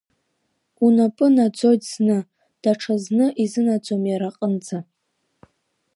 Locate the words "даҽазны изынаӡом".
2.61-4.03